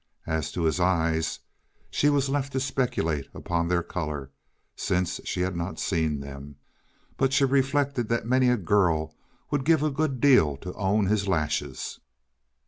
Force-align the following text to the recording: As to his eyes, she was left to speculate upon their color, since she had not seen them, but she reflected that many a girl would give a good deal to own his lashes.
As 0.25 0.51
to 0.53 0.63
his 0.63 0.79
eyes, 0.79 1.41
she 1.91 2.09
was 2.09 2.27
left 2.27 2.53
to 2.53 2.59
speculate 2.59 3.27
upon 3.35 3.67
their 3.67 3.83
color, 3.83 4.31
since 4.75 5.21
she 5.25 5.41
had 5.41 5.55
not 5.55 5.79
seen 5.79 6.21
them, 6.21 6.55
but 7.17 7.31
she 7.33 7.45
reflected 7.45 8.09
that 8.09 8.25
many 8.25 8.49
a 8.49 8.57
girl 8.57 9.13
would 9.51 9.63
give 9.63 9.83
a 9.83 9.91
good 9.91 10.19
deal 10.19 10.57
to 10.57 10.73
own 10.73 11.05
his 11.05 11.27
lashes. 11.27 11.99